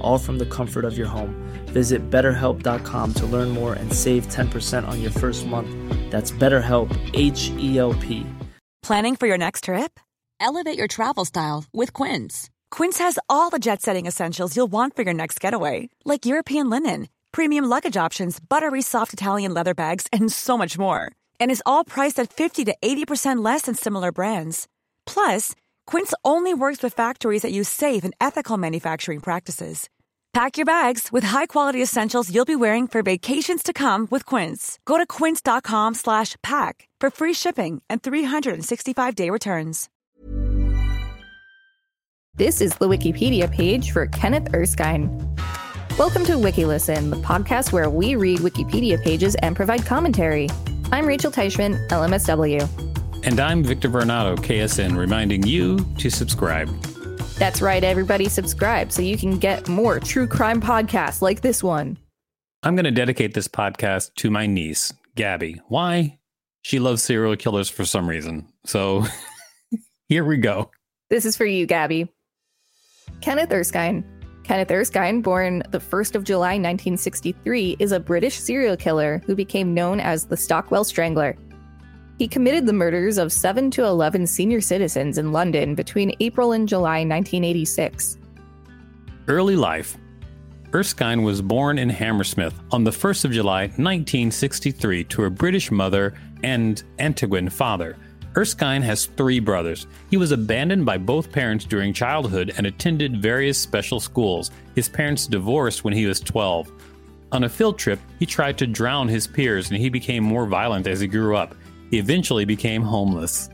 all 0.00 0.18
from 0.18 0.38
the 0.38 0.46
comfort 0.46 0.84
of 0.84 0.96
your 0.96 1.06
home. 1.08 1.34
Visit 1.66 2.10
betterhelp.com 2.10 3.14
to 3.14 3.26
learn 3.26 3.48
more 3.50 3.74
and 3.74 3.92
save 3.92 4.26
10% 4.28 4.86
on 4.86 5.00
your 5.00 5.10
first 5.10 5.46
month. 5.46 5.70
That's 6.10 6.30
BetterHelp, 6.30 6.90
H 7.14 7.50
E 7.58 7.78
L 7.78 7.94
P. 7.94 8.26
Planning 8.82 9.16
for 9.16 9.26
your 9.26 9.38
next 9.38 9.64
trip? 9.64 10.00
Elevate 10.40 10.78
your 10.78 10.88
travel 10.88 11.24
style 11.24 11.64
with 11.72 11.92
Quince. 11.92 12.48
Quince 12.70 12.98
has 12.98 13.18
all 13.28 13.50
the 13.50 13.58
jet 13.58 13.82
setting 13.82 14.06
essentials 14.06 14.56
you'll 14.56 14.72
want 14.72 14.96
for 14.96 15.02
your 15.02 15.14
next 15.14 15.38
getaway, 15.38 15.90
like 16.04 16.24
European 16.26 16.70
linen, 16.70 17.08
premium 17.30 17.66
luggage 17.66 17.96
options, 17.96 18.40
buttery 18.40 18.82
soft 18.82 19.12
Italian 19.12 19.52
leather 19.52 19.74
bags, 19.74 20.06
and 20.12 20.32
so 20.32 20.56
much 20.56 20.78
more. 20.78 21.12
And 21.38 21.50
is 21.50 21.62
all 21.66 21.84
priced 21.84 22.18
at 22.18 22.32
50 22.32 22.64
to 22.64 22.74
80% 22.82 23.44
less 23.44 23.62
than 23.62 23.74
similar 23.74 24.12
brands. 24.12 24.66
Plus, 25.04 25.54
Quince 25.90 26.14
only 26.24 26.54
works 26.54 26.84
with 26.84 26.94
factories 26.94 27.42
that 27.42 27.50
use 27.50 27.68
safe 27.68 28.04
and 28.04 28.14
ethical 28.20 28.56
manufacturing 28.56 29.18
practices. 29.18 29.88
Pack 30.32 30.56
your 30.56 30.64
bags 30.64 31.08
with 31.10 31.24
high-quality 31.24 31.82
essentials 31.82 32.32
you'll 32.32 32.44
be 32.44 32.54
wearing 32.54 32.86
for 32.86 33.02
vacations 33.02 33.64
to 33.64 33.72
come 33.72 34.06
with 34.08 34.24
Quince. 34.24 34.78
Go 34.84 34.98
to 34.98 35.04
quince.com/pack 35.04 36.88
for 37.00 37.10
free 37.10 37.34
shipping 37.34 37.82
and 37.90 38.00
365-day 38.04 39.30
returns. 39.30 39.88
This 42.36 42.60
is 42.60 42.72
the 42.76 42.88
Wikipedia 42.88 43.50
page 43.50 43.90
for 43.90 44.06
Kenneth 44.06 44.54
Erskine. 44.54 45.10
Welcome 45.98 46.24
to 46.26 46.34
WikiListen, 46.34 47.10
the 47.10 47.20
podcast 47.26 47.72
where 47.72 47.90
we 47.90 48.14
read 48.14 48.38
Wikipedia 48.38 48.96
pages 49.02 49.34
and 49.42 49.56
provide 49.56 49.84
commentary. 49.84 50.48
I'm 50.92 51.04
Rachel 51.04 51.32
Teichman, 51.32 51.88
LMSW. 51.88 52.89
And 53.22 53.38
I'm 53.38 53.62
Victor 53.62 53.90
Varnado, 53.90 54.34
KSN, 54.38 54.96
reminding 54.96 55.46
you 55.46 55.78
to 55.98 56.08
subscribe. 56.08 56.68
That's 57.38 57.60
right, 57.60 57.84
everybody, 57.84 58.30
subscribe 58.30 58.90
so 58.90 59.02
you 59.02 59.18
can 59.18 59.38
get 59.38 59.68
more 59.68 60.00
true 60.00 60.26
crime 60.26 60.60
podcasts 60.60 61.20
like 61.20 61.42
this 61.42 61.62
one. 61.62 61.98
I'm 62.62 62.76
going 62.76 62.84
to 62.84 62.90
dedicate 62.90 63.34
this 63.34 63.46
podcast 63.46 64.14
to 64.16 64.30
my 64.30 64.46
niece, 64.46 64.92
Gabby. 65.16 65.60
Why? 65.68 66.18
She 66.62 66.78
loves 66.78 67.02
serial 67.02 67.36
killers 67.36 67.68
for 67.68 67.84
some 67.84 68.08
reason. 68.08 68.46
So 68.64 69.04
here 70.08 70.24
we 70.24 70.38
go. 70.38 70.70
This 71.10 71.26
is 71.26 71.36
for 71.36 71.46
you, 71.46 71.66
Gabby. 71.66 72.08
Kenneth 73.20 73.52
Erskine. 73.52 74.02
Kenneth 74.44 74.70
Erskine, 74.70 75.20
born 75.20 75.62
the 75.70 75.78
1st 75.78 76.14
of 76.14 76.24
July 76.24 76.52
1963, 76.52 77.76
is 77.78 77.92
a 77.92 78.00
British 78.00 78.38
serial 78.38 78.76
killer 78.78 79.22
who 79.26 79.36
became 79.36 79.74
known 79.74 80.00
as 80.00 80.24
the 80.24 80.36
Stockwell 80.36 80.84
Strangler. 80.84 81.36
He 82.20 82.28
committed 82.28 82.66
the 82.66 82.74
murders 82.74 83.16
of 83.16 83.32
7 83.32 83.70
to 83.70 83.84
11 83.86 84.26
senior 84.26 84.60
citizens 84.60 85.16
in 85.16 85.32
London 85.32 85.74
between 85.74 86.14
April 86.20 86.52
and 86.52 86.68
July 86.68 86.98
1986. 86.98 88.18
Early 89.26 89.56
life 89.56 89.96
Erskine 90.74 91.22
was 91.22 91.40
born 91.40 91.78
in 91.78 91.88
Hammersmith 91.88 92.52
on 92.72 92.84
the 92.84 92.90
1st 92.90 93.24
of 93.24 93.32
July 93.32 93.62
1963 93.62 95.04
to 95.04 95.24
a 95.24 95.30
British 95.30 95.70
mother 95.70 96.12
and 96.42 96.84
Antiguan 96.98 97.50
father. 97.50 97.96
Erskine 98.36 98.82
has 98.82 99.06
three 99.06 99.40
brothers. 99.40 99.86
He 100.10 100.18
was 100.18 100.30
abandoned 100.30 100.84
by 100.84 100.98
both 100.98 101.32
parents 101.32 101.64
during 101.64 101.94
childhood 101.94 102.52
and 102.58 102.66
attended 102.66 103.22
various 103.22 103.56
special 103.56 103.98
schools. 103.98 104.50
His 104.74 104.90
parents 104.90 105.26
divorced 105.26 105.84
when 105.84 105.94
he 105.94 106.04
was 106.04 106.20
12. 106.20 106.70
On 107.32 107.44
a 107.44 107.48
field 107.48 107.78
trip, 107.78 107.98
he 108.18 108.26
tried 108.26 108.58
to 108.58 108.66
drown 108.66 109.08
his 109.08 109.26
peers 109.26 109.70
and 109.70 109.78
he 109.78 109.88
became 109.88 110.22
more 110.22 110.44
violent 110.44 110.86
as 110.86 111.00
he 111.00 111.06
grew 111.06 111.34
up. 111.34 111.54
He 111.90 111.98
eventually 111.98 112.44
became 112.44 112.82
homeless. 112.82 113.50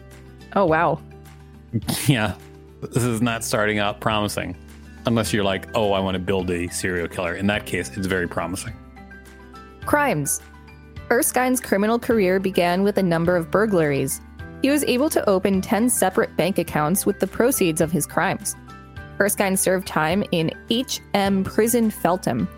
Oh, 0.54 0.66
wow. 0.66 1.00
Yeah, 2.06 2.36
this 2.80 3.02
is 3.02 3.20
not 3.20 3.44
starting 3.44 3.78
out 3.78 4.00
promising. 4.00 4.56
Unless 5.04 5.32
you're 5.32 5.44
like, 5.44 5.66
oh, 5.74 5.92
I 5.92 6.00
want 6.00 6.14
to 6.14 6.18
build 6.18 6.50
a 6.50 6.68
serial 6.68 7.08
killer. 7.08 7.34
In 7.34 7.46
that 7.48 7.66
case, 7.66 7.94
it's 7.96 8.06
very 8.06 8.28
promising. 8.28 8.72
Crimes 9.84 10.40
Erskine's 11.10 11.60
criminal 11.60 11.98
career 11.98 12.40
began 12.40 12.82
with 12.82 12.98
a 12.98 13.02
number 13.02 13.36
of 13.36 13.50
burglaries. 13.50 14.20
He 14.62 14.70
was 14.70 14.82
able 14.84 15.08
to 15.10 15.28
open 15.28 15.60
10 15.60 15.88
separate 15.88 16.36
bank 16.36 16.58
accounts 16.58 17.06
with 17.06 17.20
the 17.20 17.26
proceeds 17.26 17.80
of 17.80 17.92
his 17.92 18.06
crimes. 18.06 18.56
Erskine 19.20 19.56
served 19.56 19.86
time 19.86 20.24
in 20.32 20.50
H.M. 20.68 21.44
Prison 21.44 21.90
Feltham. 21.90 22.48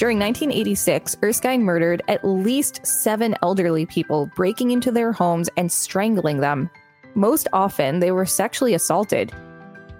During 0.00 0.18
1986, 0.18 1.18
Erskine 1.22 1.62
murdered 1.62 2.00
at 2.08 2.24
least 2.24 2.86
seven 2.86 3.36
elderly 3.42 3.84
people, 3.84 4.30
breaking 4.34 4.70
into 4.70 4.90
their 4.90 5.12
homes 5.12 5.50
and 5.58 5.70
strangling 5.70 6.40
them. 6.40 6.70
Most 7.14 7.48
often, 7.52 8.00
they 8.00 8.10
were 8.10 8.24
sexually 8.24 8.72
assaulted. 8.72 9.30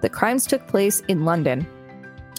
The 0.00 0.08
crimes 0.08 0.46
took 0.46 0.66
place 0.68 1.00
in 1.08 1.26
London. 1.26 1.66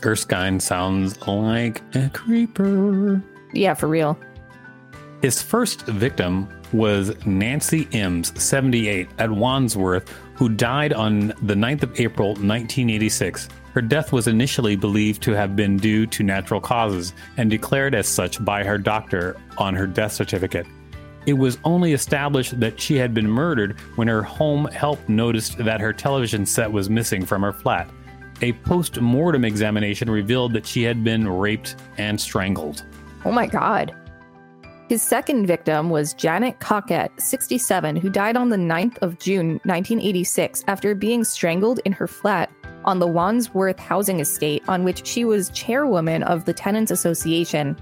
Erskine 0.03 0.59
sounds 0.59 1.21
like 1.27 1.83
a 1.93 2.09
creeper. 2.09 3.21
Yeah, 3.53 3.75
for 3.75 3.87
real. 3.87 4.17
His 5.21 5.39
first 5.39 5.83
victim 5.83 6.49
was 6.73 7.13
Nancy 7.27 7.85
Emms, 7.87 8.35
78, 8.35 9.07
at 9.19 9.29
Wandsworth, 9.29 10.11
who 10.33 10.49
died 10.49 10.93
on 10.93 11.27
the 11.43 11.53
9th 11.53 11.83
of 11.83 11.99
April, 11.99 12.29
1986. 12.29 13.47
Her 13.75 13.81
death 13.81 14.11
was 14.11 14.27
initially 14.27 14.75
believed 14.75 15.21
to 15.21 15.33
have 15.33 15.55
been 15.55 15.77
due 15.77 16.07
to 16.07 16.23
natural 16.23 16.59
causes 16.59 17.13
and 17.37 17.51
declared 17.51 17.93
as 17.93 18.07
such 18.07 18.43
by 18.43 18.63
her 18.63 18.79
doctor 18.79 19.37
on 19.59 19.75
her 19.75 19.85
death 19.85 20.13
certificate. 20.13 20.65
It 21.27 21.33
was 21.33 21.59
only 21.63 21.93
established 21.93 22.59
that 22.59 22.81
she 22.81 22.95
had 22.95 23.13
been 23.13 23.29
murdered 23.29 23.79
when 23.97 24.07
her 24.07 24.23
home 24.23 24.65
help 24.65 25.07
noticed 25.07 25.59
that 25.59 25.81
her 25.81 25.93
television 25.93 26.47
set 26.47 26.71
was 26.71 26.89
missing 26.89 27.27
from 27.27 27.43
her 27.43 27.53
flat. 27.53 27.91
A 28.41 28.53
post 28.53 28.99
mortem 28.99 29.45
examination 29.45 30.09
revealed 30.09 30.53
that 30.53 30.65
she 30.65 30.81
had 30.81 31.03
been 31.03 31.27
raped 31.27 31.75
and 31.99 32.19
strangled. 32.19 32.85
Oh 33.23 33.31
my 33.31 33.45
God. 33.45 33.95
His 34.91 35.01
second 35.01 35.45
victim 35.45 35.89
was 35.89 36.13
Janet 36.13 36.59
Cockett, 36.59 37.13
67, 37.17 37.95
who 37.95 38.09
died 38.09 38.35
on 38.35 38.49
the 38.49 38.57
9th 38.57 38.97
of 38.97 39.17
June 39.19 39.51
1986 39.63 40.65
after 40.67 40.93
being 40.93 41.23
strangled 41.23 41.79
in 41.85 41.93
her 41.93 42.07
flat 42.07 42.51
on 42.83 42.99
the 42.99 43.07
Wandsworth 43.07 43.79
housing 43.79 44.19
estate, 44.19 44.63
on 44.67 44.83
which 44.83 45.07
she 45.07 45.23
was 45.23 45.49
chairwoman 45.51 46.23
of 46.23 46.43
the 46.43 46.51
Tenants 46.51 46.91
Association. 46.91 47.77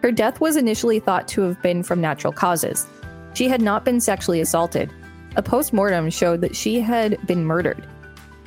Her 0.00 0.10
death 0.10 0.40
was 0.40 0.56
initially 0.56 1.00
thought 1.00 1.28
to 1.28 1.42
have 1.42 1.60
been 1.60 1.82
from 1.82 2.00
natural 2.00 2.32
causes. 2.32 2.86
She 3.34 3.46
had 3.46 3.60
not 3.60 3.84
been 3.84 4.00
sexually 4.00 4.40
assaulted. 4.40 4.90
A 5.36 5.42
post 5.42 5.74
mortem 5.74 6.08
showed 6.08 6.40
that 6.40 6.56
she 6.56 6.80
had 6.80 7.18
been 7.26 7.44
murdered. 7.44 7.86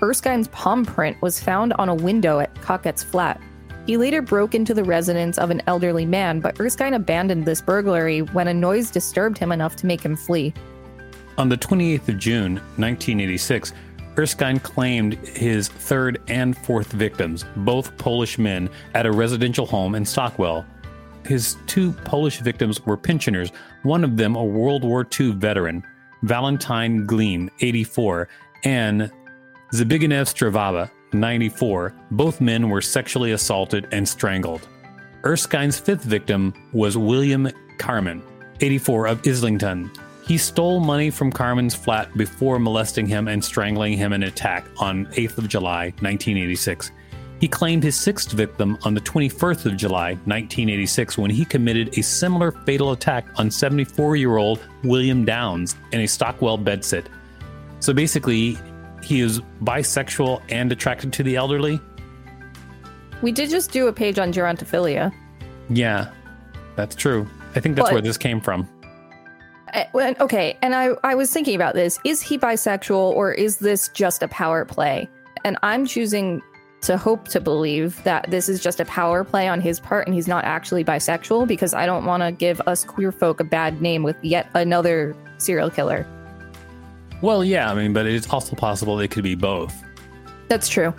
Erskine's 0.02 0.48
palm 0.48 0.86
print 0.86 1.22
was 1.22 1.40
found 1.40 1.74
on 1.74 1.88
a 1.88 1.94
window 1.94 2.40
at 2.40 2.60
Cockett's 2.64 3.04
flat. 3.04 3.40
He 3.90 3.98
later 3.98 4.22
broke 4.22 4.54
into 4.54 4.76
the 4.76 4.84
residence 4.84 5.40
of 5.40 5.50
an 5.50 5.64
elderly 5.66 6.06
man, 6.06 6.42
but 6.42 6.60
Erskine 6.60 6.94
abandoned 6.94 7.46
this 7.46 7.60
burglary 7.60 8.22
when 8.22 8.48
a 8.48 8.54
noise 8.54 8.92
disturbed 8.92 9.40
him 9.40 9.52
enough 9.52 9.76
to 9.78 9.88
make 9.88 10.00
him 10.00 10.16
flee. 10.16 10.54
On 11.40 11.50
the 11.50 11.58
28th 11.58 12.08
of 12.08 12.20
June, 12.20 12.58
1986, 12.78 13.74
Erskine 14.16 14.60
claimed 14.60 15.16
his 15.30 15.70
third 15.70 16.22
and 16.28 16.56
fourth 16.56 16.92
victims, 16.92 17.46
both 17.56 17.98
Polish 17.98 18.38
men, 18.38 18.70
at 18.94 19.08
a 19.08 19.12
residential 19.12 19.66
home 19.66 19.96
in 19.96 20.06
Stockwell. 20.06 20.68
His 21.26 21.58
two 21.66 21.92
Polish 21.92 22.42
victims 22.42 22.86
were 22.86 22.96
pensioners, 22.96 23.52
one 23.82 24.04
of 24.04 24.18
them 24.18 24.36
a 24.36 24.44
World 24.44 24.84
War 24.84 25.04
II 25.20 25.32
veteran, 25.32 25.84
Valentine 26.22 27.08
Gleim, 27.08 27.50
84, 27.62 28.28
and 28.64 29.12
Zbigniew 29.74 30.28
Strawaba, 30.28 30.92
94. 31.14 31.94
Both 32.12 32.42
men 32.42 32.70
were 32.70 32.82
sexually 32.82 33.32
assaulted 33.32 33.88
and 33.92 34.08
strangled. 34.08 34.68
Erskine's 35.24 35.80
fifth 35.80 36.04
victim 36.04 36.54
was 36.72 36.98
William 36.98 37.50
Carmen, 37.78 38.24
84, 38.62 39.08
of 39.08 39.28
Islington. 39.28 39.92
He 40.26 40.38
stole 40.38 40.80
money 40.80 41.10
from 41.10 41.32
Carmen's 41.32 41.74
flat 41.74 42.16
before 42.16 42.60
molesting 42.60 43.08
him 43.08 43.28
and 43.28 43.44
strangling 43.44 43.98
him 43.98 44.14
in 44.14 44.24
an 44.24 44.30
attack 44.30 44.66
on 44.78 45.08
8th 45.08 45.40
of 45.40 45.48
July, 45.48 45.86
1986. 46.02 46.92
He 47.40 47.48
claimed 47.48 47.84
his 47.84 47.96
sixth 47.96 48.32
victim 48.32 48.78
on 48.84 48.94
the 48.94 49.02
21st 49.02 49.66
of 49.66 49.78
July, 49.78 50.12
1986, 50.26 51.18
when 51.18 51.32
he 51.32 51.46
committed 51.46 51.98
a 51.98 52.04
similar 52.04 52.52
fatal 52.52 52.92
attack 52.92 53.28
on 53.38 53.50
74 53.50 54.18
year 54.18 54.38
old 54.38 54.60
William 54.84 55.26
Downes 55.26 55.76
in 55.92 56.02
a 56.02 56.08
Stockwell 56.08 56.58
bedsit. 56.58 57.06
So 57.80 57.94
basically, 57.94 58.58
he 59.04 59.22
is 59.22 59.40
bisexual 59.64 60.42
and 60.50 60.72
attracted 60.72 61.14
to 61.14 61.24
the 61.24 61.36
elderly? 61.36 61.80
We 63.22 63.32
did 63.32 63.50
just 63.50 63.72
do 63.72 63.88
a 63.88 63.94
page 63.94 64.18
on 64.20 64.32
gerontophilia. 64.32 65.14
Yeah, 65.70 66.12
that's 66.76 66.96
true. 66.96 67.28
I 67.56 67.60
think 67.60 67.76
that's 67.76 67.90
But- 67.90 67.94
where 67.94 68.02
this 68.02 68.18
came 68.18 68.40
from. 68.42 68.68
Uh, 69.74 69.84
Okay, 70.20 70.58
and 70.62 70.74
I, 70.74 70.90
I 71.04 71.14
was 71.16 71.32
thinking 71.32 71.56
about 71.56 71.76
this. 71.76 72.00
Is 72.04 72.22
he 72.22 72.38
bisexual 72.40 73.12
or 73.14 73.32
is 73.32 73.58
this 73.58 73.90
just 73.90 74.24
a 74.24 74.28
power 74.28 74.66
play? 74.66 75.08
And 75.46 75.58
I'm 75.62 75.86
choosing 75.86 76.42
to 76.82 76.98
hope 76.98 77.28
to 77.28 77.42
believe 77.42 78.02
that 78.04 78.32
this 78.32 78.50
is 78.50 78.62
just 78.62 78.80
a 78.80 78.86
power 78.86 79.24
play 79.24 79.48
on 79.48 79.60
his 79.62 79.80
part 79.80 80.08
and 80.08 80.16
he's 80.16 80.28
not 80.28 80.46
actually 80.46 80.84
bisexual 80.84 81.48
because 81.48 81.74
I 81.74 81.86
don't 81.86 82.06
want 82.06 82.24
to 82.24 82.32
give 82.32 82.62
us 82.62 82.84
queer 82.84 83.12
folk 83.12 83.40
a 83.40 83.44
bad 83.44 83.82
name 83.82 84.02
with 84.02 84.16
yet 84.24 84.50
another 84.54 85.16
serial 85.38 85.70
killer. 85.70 86.06
Well, 87.22 87.44
yeah, 87.44 87.70
I 87.70 87.76
mean, 87.76 87.94
but 87.94 88.06
it's 88.06 88.30
also 88.30 88.56
possible 88.56 89.00
it 89.00 89.12
could 89.12 89.24
be 89.24 89.36
both. 89.36 89.74
That's 90.48 90.70
true. 90.70 90.94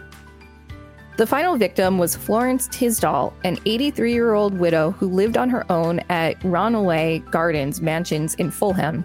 The 1.17 1.26
final 1.26 1.56
victim 1.56 1.99
was 1.99 2.17
Florence 2.17 2.67
Tisdall, 2.69 3.34
an 3.44 3.58
83 3.67 4.12
year 4.12 4.32
old 4.32 4.58
widow 4.58 4.93
who 4.93 5.08
lived 5.08 5.37
on 5.37 5.50
her 5.50 5.70
own 5.70 6.00
at 6.08 6.43
Ranelagh 6.43 7.31
Gardens 7.31 7.81
Mansions 7.81 8.34
in 8.37 8.50
Fulham. 8.50 9.05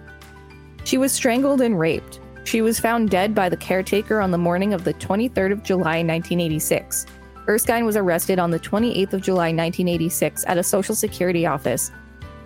She 0.85 0.97
was 0.97 1.11
strangled 1.11 1.61
and 1.61 1.77
raped. 1.77 2.19
She 2.45 2.61
was 2.61 2.79
found 2.79 3.09
dead 3.09 3.33
by 3.33 3.49
the 3.49 3.57
caretaker 3.57 4.21
on 4.21 4.31
the 4.31 4.37
morning 4.37 4.73
of 4.73 4.83
the 4.83 4.93
23rd 4.93 5.51
of 5.51 5.63
July, 5.63 6.03
1986. 6.03 7.07
Erskine 7.47 7.85
was 7.85 7.97
arrested 7.97 8.39
on 8.39 8.51
the 8.51 8.59
28th 8.59 9.13
of 9.13 9.21
July, 9.21 9.47
1986, 9.47 10.45
at 10.47 10.57
a 10.57 10.63
Social 10.63 10.95
Security 10.95 11.45
office. 11.45 11.91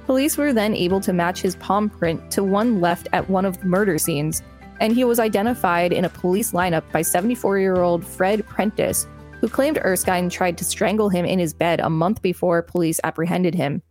Police 0.05 0.37
were 0.37 0.53
then 0.53 0.73
able 0.73 0.99
to 1.01 1.13
match 1.13 1.41
his 1.41 1.55
palm 1.57 1.89
print 1.89 2.31
to 2.31 2.43
one 2.43 2.81
left 2.81 3.07
at 3.13 3.29
one 3.29 3.45
of 3.45 3.59
the 3.59 3.67
murder 3.67 3.97
scenes, 3.97 4.41
and 4.79 4.93
he 4.93 5.03
was 5.03 5.19
identified 5.19 5.91
in 5.91 6.05
a 6.05 6.09
police 6.09 6.51
lineup 6.51 6.89
by 6.91 7.01
74 7.01 7.59
year 7.59 7.77
old 7.81 8.05
Fred 8.05 8.45
Prentice, 8.47 9.07
who 9.41 9.47
claimed 9.47 9.79
Erskine 9.79 10.29
tried 10.29 10.57
to 10.57 10.63
strangle 10.63 11.09
him 11.09 11.25
in 11.25 11.39
his 11.39 11.53
bed 11.53 11.79
a 11.79 11.89
month 11.89 12.21
before 12.21 12.61
police 12.61 12.99
apprehended 13.03 13.55
him. 13.55 13.81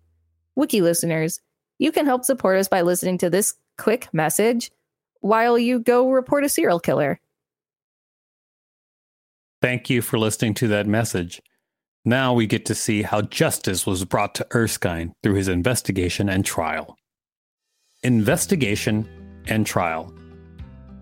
Wiki 0.56 0.80
listeners, 0.80 1.40
you 1.78 1.92
can 1.92 2.06
help 2.06 2.24
support 2.24 2.58
us 2.58 2.68
by 2.68 2.82
listening 2.82 3.18
to 3.18 3.30
this 3.30 3.54
quick 3.76 4.08
message 4.12 4.70
while 5.20 5.58
you 5.58 5.78
go 5.78 6.10
report 6.10 6.44
a 6.44 6.48
serial 6.48 6.80
killer. 6.80 7.20
Thank 9.60 9.90
you 9.90 10.02
for 10.02 10.18
listening 10.18 10.54
to 10.54 10.68
that 10.68 10.86
message. 10.86 11.40
Now 12.04 12.32
we 12.32 12.46
get 12.46 12.64
to 12.66 12.74
see 12.74 13.02
how 13.02 13.22
justice 13.22 13.86
was 13.86 14.04
brought 14.04 14.34
to 14.36 14.46
Erskine 14.54 15.14
through 15.22 15.34
his 15.34 15.48
investigation 15.48 16.28
and 16.28 16.44
trial. 16.44 16.96
Investigation 18.02 19.08
and 19.46 19.66
trial. 19.66 20.12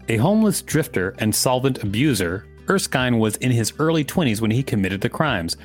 A 0.09 0.17
homeless 0.19 0.63
drifter 0.63 1.17
and 1.19 1.35
solvent 1.35 1.83
abuser, 1.83 2.47
Erskine 2.69 3.19
was 3.19 3.37
in 3.37 3.51
his 3.51 3.73
early 3.81 4.05
20s 4.05 4.41
when 4.41 4.53
he 4.53 4.63
committed 4.63 5.01
the 5.01 5.09
crimes. 5.09 5.57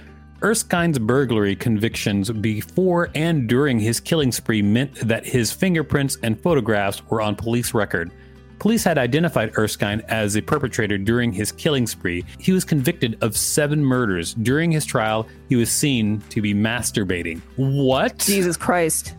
Erskine's 0.42 0.98
burglary 0.98 1.56
convictions 1.56 2.32
before 2.32 3.10
and 3.14 3.48
during 3.48 3.80
his 3.80 4.00
killing 4.00 4.32
spree 4.32 4.64
meant 4.64 4.96
that 5.08 5.28
his 5.28 5.52
fingerprints 5.52 6.18
and 6.24 6.42
photographs 6.42 7.04
were 7.08 7.22
on 7.22 7.36
police 7.36 7.76
record. 7.76 8.10
Police 8.58 8.84
had 8.84 8.98
identified 8.98 9.56
Erskine 9.58 10.02
as 10.08 10.34
the 10.34 10.42
perpetrator 10.42 10.98
during 10.98 11.32
his 11.32 11.52
killing 11.52 11.86
spree. 11.86 12.26
He 12.40 12.52
was 12.52 12.66
convicted 12.66 13.20
of 13.22 13.38
seven 13.38 13.84
murders. 13.84 14.34
During 14.34 14.72
his 14.72 14.86
trial, 14.86 15.28
he 15.50 15.56
was 15.56 15.70
seen 15.70 16.20
to 16.30 16.42
be 16.42 16.56
masturbating. 16.56 17.42
What? 17.58 18.18
Jesus 18.18 18.58
Christ. 18.58 19.16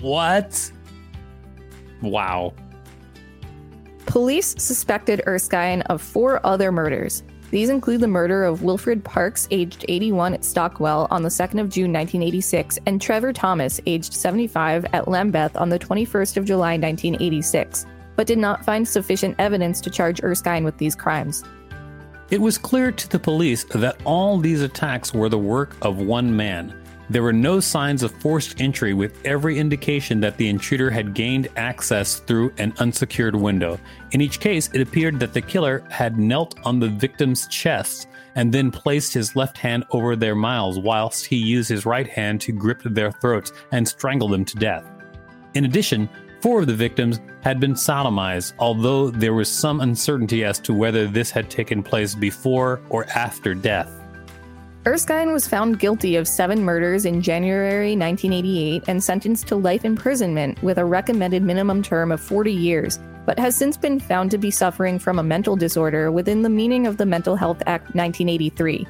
What? 0.00 0.72
Wow. 2.02 2.52
Police 4.10 4.56
suspected 4.58 5.22
Erskine 5.28 5.82
of 5.82 6.02
four 6.02 6.44
other 6.44 6.72
murders. 6.72 7.22
These 7.52 7.68
include 7.68 8.00
the 8.00 8.08
murder 8.08 8.42
of 8.42 8.64
Wilfred 8.64 9.04
Parkes, 9.04 9.46
aged 9.52 9.84
81 9.86 10.34
at 10.34 10.44
Stockwell 10.44 11.06
on 11.12 11.22
the 11.22 11.28
2nd 11.28 11.60
of 11.60 11.68
June 11.68 11.92
1986, 11.92 12.80
and 12.86 13.00
Trevor 13.00 13.32
Thomas, 13.32 13.80
aged 13.86 14.12
75 14.12 14.84
at 14.92 15.06
Lambeth 15.06 15.56
on 15.56 15.68
the 15.68 15.78
21st 15.78 16.38
of 16.38 16.44
July 16.44 16.72
1986, 16.72 17.86
but 18.16 18.26
did 18.26 18.38
not 18.38 18.64
find 18.64 18.86
sufficient 18.86 19.36
evidence 19.38 19.80
to 19.80 19.90
charge 19.90 20.20
Erskine 20.24 20.64
with 20.64 20.76
these 20.78 20.96
crimes. 20.96 21.44
It 22.30 22.40
was 22.40 22.58
clear 22.58 22.90
to 22.90 23.08
the 23.08 23.18
police 23.20 23.62
that 23.62 24.00
all 24.04 24.38
these 24.38 24.62
attacks 24.62 25.14
were 25.14 25.28
the 25.28 25.38
work 25.38 25.76
of 25.82 25.98
one 25.98 26.34
man. 26.34 26.79
There 27.10 27.24
were 27.24 27.32
no 27.32 27.58
signs 27.58 28.04
of 28.04 28.12
forced 28.12 28.60
entry, 28.60 28.94
with 28.94 29.20
every 29.26 29.58
indication 29.58 30.20
that 30.20 30.36
the 30.36 30.48
intruder 30.48 30.90
had 30.90 31.12
gained 31.12 31.48
access 31.56 32.20
through 32.20 32.52
an 32.58 32.72
unsecured 32.78 33.34
window. 33.34 33.80
In 34.12 34.20
each 34.20 34.38
case, 34.38 34.70
it 34.72 34.80
appeared 34.80 35.18
that 35.18 35.32
the 35.32 35.40
killer 35.40 35.82
had 35.90 36.20
knelt 36.20 36.54
on 36.64 36.78
the 36.78 36.88
victim's 36.88 37.48
chest 37.48 38.06
and 38.36 38.52
then 38.52 38.70
placed 38.70 39.12
his 39.12 39.34
left 39.34 39.58
hand 39.58 39.86
over 39.90 40.14
their 40.14 40.36
mouths 40.36 40.78
whilst 40.78 41.26
he 41.26 41.34
used 41.34 41.68
his 41.68 41.84
right 41.84 42.06
hand 42.06 42.40
to 42.42 42.52
grip 42.52 42.80
their 42.84 43.10
throats 43.10 43.52
and 43.72 43.88
strangle 43.88 44.28
them 44.28 44.44
to 44.44 44.56
death. 44.56 44.84
In 45.54 45.64
addition, 45.64 46.08
four 46.40 46.60
of 46.60 46.68
the 46.68 46.74
victims 46.76 47.18
had 47.40 47.58
been 47.58 47.74
sodomized, 47.74 48.52
although 48.60 49.10
there 49.10 49.34
was 49.34 49.48
some 49.48 49.80
uncertainty 49.80 50.44
as 50.44 50.60
to 50.60 50.72
whether 50.72 51.08
this 51.08 51.32
had 51.32 51.50
taken 51.50 51.82
place 51.82 52.14
before 52.14 52.80
or 52.88 53.04
after 53.06 53.52
death. 53.52 53.99
Erskine 54.86 55.30
was 55.30 55.46
found 55.46 55.78
guilty 55.78 56.16
of 56.16 56.26
seven 56.26 56.62
murders 56.64 57.04
in 57.04 57.20
January 57.20 57.94
1988 57.94 58.84
and 58.88 59.04
sentenced 59.04 59.46
to 59.48 59.56
life 59.56 59.84
imprisonment 59.84 60.60
with 60.62 60.78
a 60.78 60.84
recommended 60.84 61.42
minimum 61.42 61.82
term 61.82 62.10
of 62.10 62.18
40 62.18 62.50
years, 62.50 62.98
but 63.26 63.38
has 63.38 63.54
since 63.54 63.76
been 63.76 64.00
found 64.00 64.30
to 64.30 64.38
be 64.38 64.50
suffering 64.50 64.98
from 64.98 65.18
a 65.18 65.22
mental 65.22 65.54
disorder 65.54 66.10
within 66.10 66.40
the 66.40 66.48
meaning 66.48 66.86
of 66.86 66.96
the 66.96 67.04
Mental 67.04 67.36
Health 67.36 67.62
Act 67.66 67.94
1983. 67.94 68.86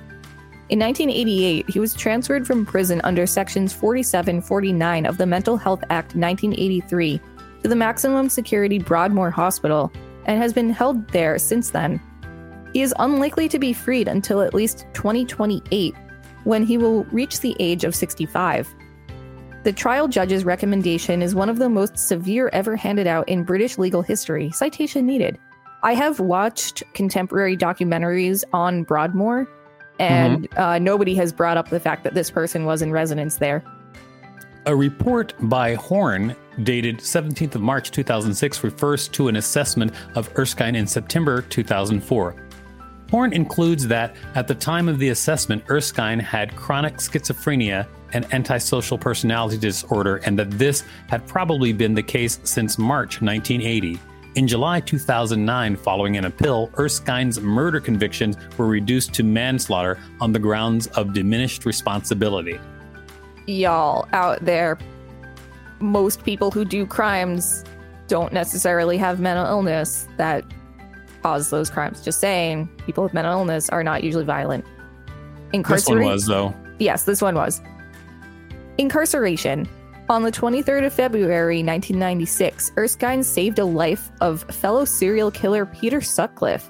In 0.69 0.79
1988, 0.79 1.69
he 1.69 1.81
was 1.81 1.93
transferred 1.93 2.47
from 2.47 2.65
prison 2.65 3.01
under 3.03 3.27
Sections 3.27 3.73
47 3.73 4.43
49 4.43 5.07
of 5.07 5.19
the 5.19 5.27
Mental 5.27 5.57
Health 5.57 5.83
Act 5.91 6.15
1983 6.15 7.21
to 7.65 7.69
the 7.69 7.75
maximum 7.75 8.29
security 8.29 8.79
Broadmoor 8.79 9.33
Hospital 9.33 9.91
and 10.27 10.41
has 10.41 10.53
been 10.53 10.71
held 10.71 11.09
there 11.09 11.37
since 11.37 11.71
then. 11.71 12.01
He 12.73 12.83
is 12.83 12.95
unlikely 12.99 13.49
to 13.49 13.59
be 13.59 13.73
freed 13.73 14.09
until 14.09 14.41
at 14.41 14.55
least 14.55 14.87
2028, 14.95 15.95
when 16.45 16.63
he 16.63 16.79
will 16.79 17.05
reach 17.05 17.41
the 17.41 17.57
age 17.59 17.85
of 17.85 17.95
65. 17.95 18.73
The 19.63 19.73
trial 19.73 20.09
judge's 20.09 20.45
recommendation 20.45 21.21
is 21.21 21.35
one 21.35 21.51
of 21.51 21.59
the 21.59 21.69
most 21.69 21.99
severe 21.99 22.49
ever 22.53 22.77
handed 22.77 23.07
out 23.07 23.29
in 23.29 23.45
British 23.45 23.77
legal 23.77 24.01
history. 24.01 24.51
Citation 24.53 25.05
needed. 25.05 25.39
I 25.83 25.95
have 25.95 26.21
watched 26.21 26.83
contemporary 26.95 27.57
documentaries 27.57 28.45
on 28.53 28.85
Broadmoor, 28.85 29.47
and 29.99 30.49
uh, 30.57 30.79
nobody 30.79 31.15
has 31.17 31.33
brought 31.33 31.57
up 31.57 31.69
the 31.69 31.81
fact 31.81 32.05
that 32.05 32.15
this 32.15 32.31
person 32.31 32.65
was 32.65 32.81
in 32.81 32.91
residence 32.91 33.37
there. 33.37 33.63
A 34.67 34.77
report 34.77 35.35
by 35.41 35.75
Horn 35.75 36.37
dated 36.63 36.99
17th 36.99 37.55
of 37.55 37.63
March 37.63 37.91
2006 37.91 38.63
refers 38.63 39.09
to 39.09 39.29
an 39.29 39.37
assessment 39.37 39.93
of 40.15 40.31
Erskine 40.39 40.77
in 40.77 40.87
September 40.87 41.43
2004. 41.43 42.50
Horn 43.11 43.33
includes 43.33 43.89
that 43.89 44.15
at 44.37 44.47
the 44.47 44.55
time 44.55 44.89
of 44.89 44.99
the 44.99 45.09
assessment, 45.09 45.65
Erskine 45.69 46.21
had 46.21 46.55
chronic 46.55 46.99
schizophrenia 46.99 47.87
and 48.13 48.33
antisocial 48.33 48.97
personality 48.97 49.59
disorder, 49.59 50.17
and 50.19 50.39
that 50.39 50.51
this 50.53 50.85
had 51.09 51.27
probably 51.27 51.73
been 51.73 51.95
the 51.95 52.03
case 52.03 52.39
since 52.45 52.79
March 52.79 53.21
1980. 53.21 53.99
In 54.37 54.47
July 54.47 54.79
2009, 54.79 55.75
following 55.75 56.17
an 56.17 56.27
appeal, 56.27 56.71
Erskine's 56.79 57.41
murder 57.41 57.81
convictions 57.81 58.37
were 58.57 58.67
reduced 58.67 59.13
to 59.15 59.25
manslaughter 59.25 59.99
on 60.21 60.33
the 60.33 60.39
grounds 60.39 60.87
of 60.89 61.13
diminished 61.13 61.67
responsibility. 61.67 62.61
Y'all 63.47 64.07
out 64.13 64.45
there, 64.45 64.79
most 65.81 66.23
people 66.23 66.53
who 66.53 66.65
do 66.65 66.87
crimes 66.87 67.65
don't 68.07 68.33
necessarily 68.33 68.97
have 68.99 69.19
mental 69.19 69.47
illness 69.47 70.07
that 70.17 70.45
cause 71.23 71.51
those 71.51 71.71
crimes. 71.71 72.03
Just 72.03 72.21
saying, 72.21 72.69
people 72.87 73.05
with 73.05 73.15
mental 73.15 73.33
illness 73.33 73.69
are 73.69 73.83
not 73.83 74.05
usually 74.05 74.25
violent. 74.25 74.65
This 75.53 75.87
one 75.89 76.05
was, 76.05 76.27
though. 76.27 76.55
Yes, 76.79 77.05
this 77.05 77.21
one 77.21 77.35
was. 77.35 77.61
Incarceration. 78.79 79.69
On 80.09 80.23
the 80.23 80.33
23rd 80.33 80.87
of 80.87 80.93
February 80.93 81.63
1996, 81.63 82.73
Erskine 82.77 83.23
saved 83.23 83.59
a 83.59 83.65
life 83.65 84.11
of 84.21 84.43
fellow 84.45 84.85
serial 84.85 85.31
killer 85.31 85.67
Peter 85.67 86.01
Sutcliffe. 86.01 86.69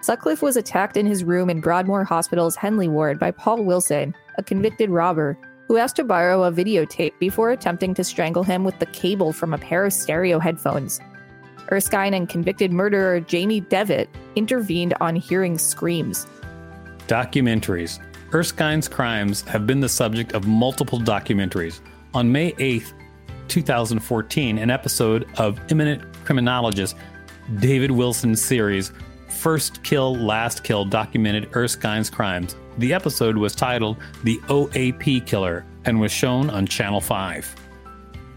Sutcliffe 0.00 0.42
was 0.42 0.56
attacked 0.56 0.96
in 0.96 1.06
his 1.06 1.24
room 1.24 1.50
in 1.50 1.60
Broadmoor 1.60 2.04
Hospital's 2.04 2.56
Henley 2.56 2.88
ward 2.88 3.18
by 3.18 3.30
Paul 3.30 3.64
Wilson, 3.64 4.14
a 4.38 4.42
convicted 4.42 4.90
robber, 4.90 5.36
who 5.66 5.76
asked 5.76 5.96
to 5.96 6.04
borrow 6.04 6.44
a 6.44 6.52
videotape 6.52 7.18
before 7.18 7.50
attempting 7.50 7.92
to 7.94 8.04
strangle 8.04 8.42
him 8.42 8.64
with 8.64 8.78
the 8.78 8.86
cable 8.86 9.32
from 9.32 9.52
a 9.52 9.58
pair 9.58 9.84
of 9.84 9.92
stereo 9.92 10.38
headphones. 10.38 11.00
Erskine 11.70 12.14
and 12.14 12.28
convicted 12.28 12.72
murderer 12.72 13.20
Jamie 13.20 13.60
Devitt 13.60 14.08
intervened 14.36 14.94
on 15.00 15.16
hearing 15.16 15.58
screams. 15.58 16.26
Documentaries. 17.06 18.00
Erskine's 18.32 18.88
crimes 18.88 19.42
have 19.42 19.66
been 19.66 19.80
the 19.80 19.88
subject 19.88 20.32
of 20.32 20.46
multiple 20.46 20.98
documentaries. 20.98 21.80
On 22.14 22.30
May 22.30 22.52
8th, 22.52 22.92
2014, 23.48 24.58
an 24.58 24.70
episode 24.70 25.26
of 25.38 25.60
Eminent 25.70 26.02
Criminologist 26.24 26.96
David 27.60 27.90
Wilson's 27.90 28.42
series 28.42 28.92
First 29.28 29.82
Kill, 29.82 30.14
Last 30.16 30.64
Kill 30.64 30.84
documented 30.84 31.50
Erskine's 31.52 32.10
crimes. 32.10 32.56
The 32.78 32.92
episode 32.92 33.36
was 33.36 33.54
titled 33.54 33.98
The 34.24 34.38
OAP 34.48 35.26
Killer 35.26 35.64
and 35.84 36.00
was 36.00 36.12
shown 36.12 36.50
on 36.50 36.66
Channel 36.66 37.00
5. 37.00 37.67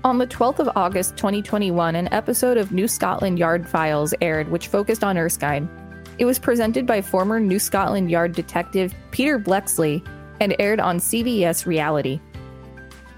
On 0.03 0.17
the 0.17 0.25
12th 0.25 0.57
of 0.57 0.69
August 0.75 1.15
2021, 1.17 1.95
an 1.95 2.11
episode 2.11 2.57
of 2.57 2.71
New 2.71 2.87
Scotland 2.87 3.37
Yard 3.37 3.69
Files 3.69 4.15
aired, 4.19 4.49
which 4.49 4.67
focused 4.67 5.03
on 5.03 5.15
Erskine. 5.15 5.69
It 6.17 6.25
was 6.25 6.39
presented 6.39 6.87
by 6.87 7.03
former 7.03 7.39
New 7.39 7.59
Scotland 7.59 8.09
Yard 8.09 8.33
detective 8.33 8.95
Peter 9.11 9.37
Bleksley 9.37 10.03
and 10.39 10.55
aired 10.57 10.79
on 10.79 10.97
CBS 10.97 11.67
Reality. 11.67 12.19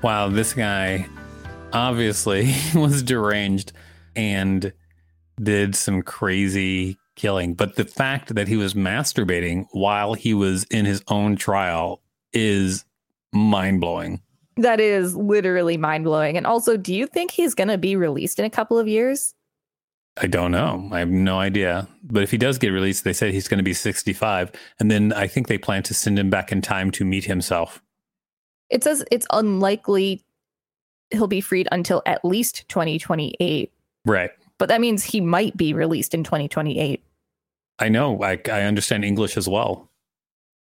Wow, 0.02 0.28
this 0.28 0.54
guy 0.54 1.08
obviously 1.72 2.54
was 2.76 3.02
deranged 3.02 3.72
and 4.14 4.74
did 5.42 5.76
some 5.76 6.02
crazy 6.02 6.98
killing. 7.16 7.54
But 7.54 7.78
the 7.78 7.86
fact 7.86 8.36
that 8.36 8.50
he 8.50 8.58
was 8.58 8.74
masturbating 8.74 9.68
while 9.72 10.16
he 10.16 10.34
was 10.34 10.66
in 10.66 10.84
his 10.84 11.02
own 11.08 11.38
trial 11.38 12.02
is 12.34 12.84
mind 13.32 13.80
blowing. 13.80 14.22
That 14.58 14.80
is 14.80 15.16
literally 15.16 15.78
mind 15.78 16.04
blowing. 16.04 16.38
And 16.38 16.46
also, 16.46 16.78
do 16.78 16.94
you 16.94 17.08
think 17.08 17.32
he's 17.32 17.56
going 17.56 17.70
to 17.70 17.78
be 17.78 17.96
released 17.96 18.40
in 18.40 18.46
a 18.46 18.50
couple 18.50 18.78
of 18.78 18.88
years? 18.88 19.34
I 20.22 20.28
don't 20.28 20.52
know. 20.52 20.90
I 20.92 21.00
have 21.00 21.10
no 21.10 21.40
idea. 21.40 21.88
But 22.04 22.22
if 22.22 22.30
he 22.30 22.38
does 22.38 22.60
get 22.60 22.70
released, 22.70 23.04
they 23.04 23.14
said 23.14 23.34
he's 23.34 23.48
going 23.48 23.58
to 23.58 23.64
be 23.64 23.74
65. 23.74 24.52
And 24.80 24.92
then 24.92 25.12
I 25.14 25.28
think 25.28 25.48
they 25.48 25.58
plan 25.58 25.82
to 25.84 25.94
send 25.94 26.20
him 26.20 26.30
back 26.30 26.52
in 26.52 26.62
time 26.62 26.92
to 26.92 27.06
meet 27.06 27.26
himself. 27.26 27.82
It 28.70 28.84
says 28.84 29.04
it's 29.12 29.28
unlikely 29.32 30.24
he'll 31.10 31.28
be 31.28 31.42
freed 31.42 31.68
until 31.72 32.02
at 32.06 32.24
least 32.24 32.68
2028. 32.70 33.72
Right. 34.06 34.32
But 34.58 34.70
that 34.70 34.82
means 34.82 35.04
he 35.04 35.22
might 35.22 35.58
be 35.58 35.74
released 35.74 36.14
in 36.14 36.24
2028. 36.24 37.04
I 37.80 37.90
know. 37.90 38.22
I, 38.22 38.40
I 38.52 38.62
understand 38.62 39.04
English 39.04 39.36
as 39.36 39.50
well. 39.50 39.90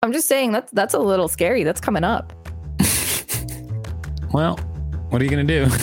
I'm 0.02 0.12
just 0.12 0.28
saying 0.28 0.52
that's 0.52 0.70
that's 0.72 0.94
a 0.94 0.98
little 0.98 1.28
scary. 1.28 1.64
That's 1.64 1.80
coming 1.80 2.04
up. 2.04 2.32
Well, 4.32 4.56
what 5.10 5.22
are 5.22 5.24
you 5.24 5.30
going 5.30 5.46
to 5.46 5.64
do? 5.64 5.76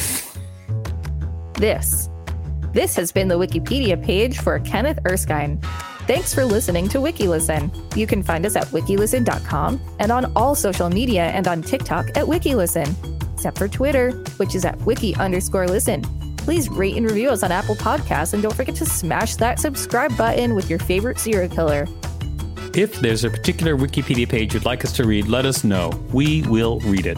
This. 1.60 2.10
This 2.74 2.96
has 2.98 3.12
been 3.12 3.30
the 3.30 3.40
Wikipedia 3.40 4.02
page 4.04 4.40
for 4.40 4.60
Kenneth 4.60 5.00
Erskine. 5.06 5.60
Thanks 6.08 6.34
for 6.34 6.46
listening 6.46 6.88
to 6.90 7.00
WikiListen. 7.00 7.96
You 7.96 8.06
can 8.06 8.22
find 8.22 8.46
us 8.46 8.56
at 8.56 8.66
wikilisten.com 8.68 9.82
and 10.00 10.12
on 10.12 10.32
all 10.36 10.54
social 10.54 10.90
media 10.90 11.24
and 11.28 11.48
on 11.48 11.62
TikTok 11.62 12.10
at 12.10 12.26
WikiListen, 12.26 13.34
except 13.34 13.58
for 13.58 13.68
Twitter, 13.68 14.12
which 14.38 14.54
is 14.54 14.66
at 14.66 14.80
wiki 14.82 15.16
underscore 15.16 15.68
listen. 15.68 16.04
Please 16.36 16.70
rate 16.70 16.96
and 16.96 17.10
review 17.10 17.30
us 17.30 17.42
on 17.42 17.52
Apple 17.52 17.76
Podcasts 17.76 18.34
and 18.34 18.44
don't 18.44 18.54
forget 18.54 18.76
to 18.76 18.86
smash 18.86 19.36
that 19.38 19.60
subscribe 19.60 20.16
button 20.16 20.54
with 20.54 20.70
your 20.70 20.78
favorite 20.78 21.18
serial 21.18 21.50
killer. 21.50 21.88
If 22.76 23.00
there's 23.00 23.24
a 23.24 23.30
particular 23.30 23.76
Wikipedia 23.76 24.28
page 24.28 24.54
you'd 24.54 24.66
like 24.66 24.84
us 24.84 24.92
to 24.98 25.06
read, 25.06 25.28
let 25.28 25.46
us 25.46 25.64
know. 25.64 25.90
We 26.12 26.42
will 26.44 26.82
read 26.82 27.06
it. 27.06 27.18